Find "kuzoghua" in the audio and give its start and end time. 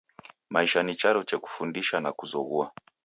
2.17-2.67